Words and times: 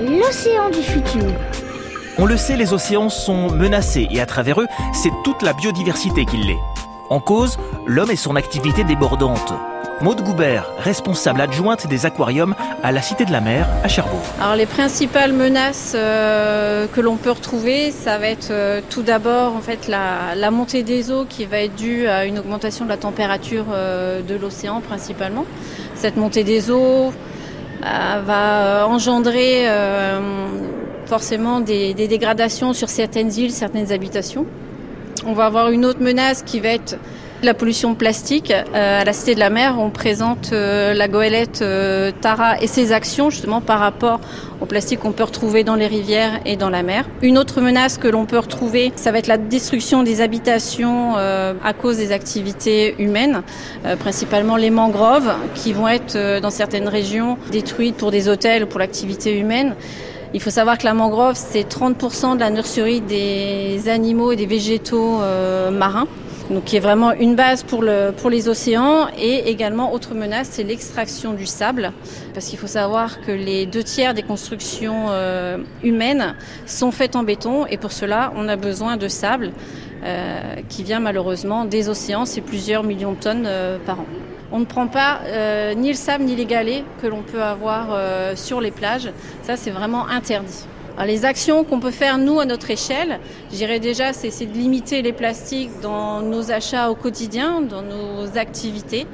l'océan 0.00 0.70
du 0.70 0.82
futur. 0.82 1.24
On 2.18 2.26
le 2.26 2.36
sait, 2.36 2.56
les 2.56 2.72
océans 2.72 3.08
sont 3.08 3.50
menacés 3.50 4.06
et 4.10 4.20
à 4.20 4.26
travers 4.26 4.60
eux, 4.60 4.66
c'est 4.92 5.12
toute 5.24 5.42
la 5.42 5.52
biodiversité 5.52 6.24
qui 6.24 6.36
l'est. 6.36 6.58
En 7.10 7.20
cause, 7.20 7.58
l'homme 7.86 8.10
et 8.10 8.16
son 8.16 8.36
activité 8.36 8.84
débordante. 8.84 9.54
Maude 10.00 10.22
Goubert, 10.22 10.70
responsable 10.78 11.40
adjointe 11.40 11.88
des 11.88 12.06
aquariums 12.06 12.54
à 12.84 12.92
la 12.92 13.02
Cité 13.02 13.24
de 13.24 13.32
la 13.32 13.40
Mer 13.40 13.66
à 13.82 13.88
Cherbourg. 13.88 14.22
Alors 14.40 14.54
les 14.54 14.66
principales 14.66 15.32
menaces 15.32 15.94
euh, 15.96 16.86
que 16.86 17.00
l'on 17.00 17.16
peut 17.16 17.32
retrouver, 17.32 17.90
ça 17.90 18.18
va 18.18 18.28
être 18.28 18.50
euh, 18.52 18.80
tout 18.90 19.02
d'abord 19.02 19.56
en 19.56 19.60
fait 19.60 19.88
la, 19.88 20.36
la, 20.36 20.50
montée 20.52 20.84
des 20.84 21.10
eaux 21.10 21.24
qui 21.28 21.46
va 21.46 21.58
être 21.58 21.74
due 21.74 22.06
à 22.06 22.26
une 22.26 22.38
augmentation 22.38 22.84
de 22.84 22.90
la 22.90 22.96
température 22.96 23.66
euh, 23.72 24.22
de 24.22 24.36
l'océan 24.36 24.80
principalement. 24.80 25.46
Cette 25.96 26.16
montée 26.16 26.44
des 26.44 26.70
eaux 26.70 27.12
va 27.80 28.86
engendrer 28.88 29.66
forcément 31.06 31.60
des, 31.60 31.94
des 31.94 32.08
dégradations 32.08 32.72
sur 32.72 32.88
certaines 32.88 33.32
îles, 33.32 33.52
certaines 33.52 33.92
habitations. 33.92 34.46
On 35.26 35.32
va 35.32 35.46
avoir 35.46 35.70
une 35.70 35.84
autre 35.84 36.00
menace 36.02 36.42
qui 36.42 36.60
va 36.60 36.68
être 36.68 36.98
la 37.42 37.54
pollution 37.54 37.94
plastique. 37.94 38.52
Euh, 38.52 39.00
à 39.00 39.04
la 39.04 39.12
Cité 39.12 39.34
de 39.34 39.40
la 39.40 39.50
Mer, 39.50 39.76
on 39.78 39.90
présente 39.90 40.50
euh, 40.52 40.94
la 40.94 41.08
goélette 41.08 41.62
euh, 41.62 42.10
Tara 42.20 42.60
et 42.60 42.66
ses 42.66 42.92
actions 42.92 43.30
justement 43.30 43.60
par 43.60 43.78
rapport 43.78 44.20
au 44.60 44.66
plastique 44.66 45.00
qu'on 45.00 45.12
peut 45.12 45.24
retrouver 45.24 45.62
dans 45.62 45.76
les 45.76 45.86
rivières 45.86 46.40
et 46.44 46.56
dans 46.56 46.70
la 46.70 46.82
mer. 46.82 47.04
Une 47.22 47.38
autre 47.38 47.60
menace 47.60 47.96
que 47.96 48.08
l'on 48.08 48.26
peut 48.26 48.38
retrouver, 48.38 48.92
ça 48.96 49.12
va 49.12 49.18
être 49.18 49.28
la 49.28 49.38
destruction 49.38 50.02
des 50.02 50.20
habitations 50.20 51.14
à 51.14 51.72
cause 51.80 51.98
des 51.98 52.10
activités 52.10 52.96
humaines, 52.98 53.42
principalement 54.00 54.56
les 54.56 54.70
mangroves 54.70 55.32
qui 55.54 55.72
vont 55.72 55.86
être 55.86 56.40
dans 56.40 56.50
certaines 56.50 56.88
régions 56.88 57.38
détruites 57.52 57.94
pour 57.94 58.10
des 58.10 58.28
hôtels 58.28 58.64
ou 58.64 58.66
pour 58.66 58.80
l'activité 58.80 59.38
humaine. 59.38 59.76
Il 60.34 60.42
faut 60.42 60.50
savoir 60.50 60.76
que 60.76 60.84
la 60.84 60.94
mangrove, 60.94 61.36
c'est 61.36 61.62
30% 61.62 62.34
de 62.34 62.40
la 62.40 62.50
nurserie 62.50 63.00
des 63.00 63.88
animaux 63.88 64.32
et 64.32 64.36
des 64.36 64.46
végétaux 64.46 65.20
marins 65.70 66.08
donc 66.50 66.64
qui 66.64 66.76
est 66.76 66.80
vraiment 66.80 67.12
une 67.12 67.34
base 67.34 67.62
pour, 67.62 67.82
le, 67.82 68.12
pour 68.16 68.30
les 68.30 68.48
océans. 68.48 69.08
Et 69.18 69.50
également, 69.50 69.92
autre 69.92 70.14
menace, 70.14 70.48
c'est 70.52 70.62
l'extraction 70.62 71.32
du 71.34 71.46
sable, 71.46 71.92
parce 72.34 72.46
qu'il 72.46 72.58
faut 72.58 72.66
savoir 72.66 73.20
que 73.20 73.32
les 73.32 73.66
deux 73.66 73.82
tiers 73.82 74.14
des 74.14 74.22
constructions 74.22 75.06
euh, 75.10 75.58
humaines 75.82 76.34
sont 76.66 76.90
faites 76.90 77.16
en 77.16 77.22
béton, 77.22 77.66
et 77.66 77.76
pour 77.76 77.92
cela, 77.92 78.32
on 78.36 78.48
a 78.48 78.56
besoin 78.56 78.96
de 78.96 79.08
sable 79.08 79.52
euh, 80.04 80.56
qui 80.68 80.84
vient 80.84 81.00
malheureusement 81.00 81.64
des 81.64 81.88
océans, 81.88 82.24
c'est 82.24 82.40
plusieurs 82.40 82.84
millions 82.84 83.12
de 83.12 83.18
tonnes 83.18 83.46
euh, 83.46 83.78
par 83.84 84.00
an. 84.00 84.06
On 84.50 84.60
ne 84.60 84.64
prend 84.64 84.86
pas 84.86 85.20
ni 85.76 85.88
le 85.90 85.94
sable 85.94 86.24
ni 86.24 86.34
les 86.34 86.46
galets 86.46 86.82
que 87.02 87.06
l'on 87.06 87.20
peut 87.20 87.42
avoir 87.42 87.88
sur 88.34 88.62
les 88.62 88.70
plages. 88.70 89.10
Ça, 89.42 89.56
c'est 89.56 89.70
vraiment 89.70 90.08
interdit. 90.08 90.64
Alors, 90.98 91.06
les 91.06 91.24
actions 91.24 91.62
qu'on 91.62 91.78
peut 91.78 91.92
faire 91.92 92.18
nous 92.18 92.40
à 92.40 92.44
notre 92.44 92.72
échelle, 92.72 93.20
j'irais 93.52 93.78
déjà, 93.78 94.12
c'est 94.12 94.46
de 94.46 94.52
limiter 94.52 95.00
les 95.00 95.12
plastiques 95.12 95.70
dans 95.80 96.22
nos 96.22 96.50
achats 96.50 96.90
au 96.90 96.96
quotidien, 96.96 97.60
dans 97.60 97.82
nos 97.82 98.36
activités, 98.36 99.06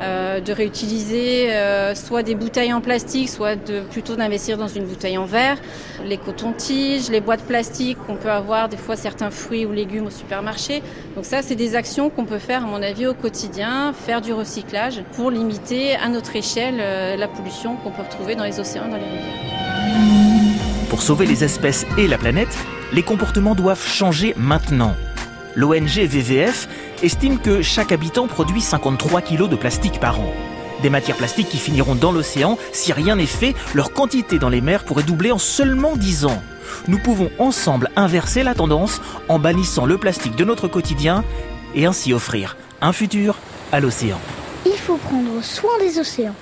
euh, 0.00 0.40
de 0.40 0.52
réutiliser 0.52 1.52
euh, 1.52 1.94
soit 1.94 2.24
des 2.24 2.34
bouteilles 2.34 2.72
en 2.72 2.80
plastique, 2.80 3.28
soit 3.28 3.56
plutôt 3.88 4.16
d'investir 4.16 4.58
dans 4.58 4.66
une 4.66 4.84
bouteille 4.84 5.16
en 5.16 5.26
verre, 5.26 5.58
les 6.04 6.16
cotons-tiges, 6.16 7.08
les 7.08 7.20
boîtes 7.20 7.44
plastiques 7.44 7.98
qu'on 8.04 8.16
peut 8.16 8.32
avoir 8.32 8.68
des 8.68 8.76
fois 8.76 8.96
certains 8.96 9.30
fruits 9.30 9.64
ou 9.64 9.70
légumes 9.70 10.06
au 10.06 10.10
supermarché. 10.10 10.82
Donc 11.14 11.24
ça, 11.24 11.42
c'est 11.42 11.54
des 11.54 11.76
actions 11.76 12.10
qu'on 12.10 12.24
peut 12.24 12.40
faire 12.40 12.64
à 12.64 12.66
mon 12.66 12.82
avis 12.82 13.06
au 13.06 13.14
quotidien, 13.14 13.92
faire 13.92 14.22
du 14.22 14.32
recyclage 14.32 15.04
pour 15.12 15.30
limiter 15.30 15.94
à 15.94 16.08
notre 16.08 16.34
échelle 16.34 16.78
euh, 16.80 17.14
la 17.14 17.28
pollution 17.28 17.76
qu'on 17.76 17.92
peut 17.92 18.02
retrouver 18.02 18.34
dans 18.34 18.44
les 18.44 18.58
océans, 18.58 18.88
dans 18.88 18.96
les 18.96 19.04
rivières. 19.04 20.57
Pour 20.88 21.02
sauver 21.02 21.26
les 21.26 21.44
espèces 21.44 21.86
et 21.98 22.08
la 22.08 22.16
planète, 22.16 22.56
les 22.92 23.02
comportements 23.02 23.54
doivent 23.54 23.86
changer 23.86 24.34
maintenant. 24.38 24.94
L'ONG 25.54 25.98
VVF 25.98 26.66
estime 27.02 27.38
que 27.38 27.60
chaque 27.60 27.92
habitant 27.92 28.26
produit 28.26 28.62
53 28.62 29.20
kg 29.20 29.48
de 29.48 29.56
plastique 29.56 30.00
par 30.00 30.18
an. 30.20 30.32
Des 30.82 30.88
matières 30.88 31.16
plastiques 31.16 31.50
qui 31.50 31.58
finiront 31.58 31.94
dans 31.94 32.12
l'océan. 32.12 32.56
Si 32.72 32.92
rien 32.92 33.16
n'est 33.16 33.26
fait, 33.26 33.54
leur 33.74 33.92
quantité 33.92 34.38
dans 34.38 34.48
les 34.48 34.62
mers 34.62 34.84
pourrait 34.84 35.02
doubler 35.02 35.30
en 35.30 35.38
seulement 35.38 35.94
10 35.94 36.24
ans. 36.24 36.42
Nous 36.86 36.98
pouvons 36.98 37.30
ensemble 37.38 37.90
inverser 37.96 38.42
la 38.42 38.54
tendance 38.54 39.02
en 39.28 39.38
bannissant 39.38 39.84
le 39.84 39.98
plastique 39.98 40.36
de 40.36 40.44
notre 40.44 40.68
quotidien 40.68 41.22
et 41.74 41.84
ainsi 41.84 42.14
offrir 42.14 42.56
un 42.80 42.92
futur 42.92 43.36
à 43.72 43.80
l'océan. 43.80 44.20
Il 44.64 44.72
faut 44.72 44.96
prendre 44.96 45.42
soin 45.42 45.78
des 45.80 45.98
océans. 45.98 46.34